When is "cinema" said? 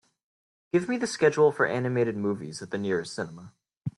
3.13-3.53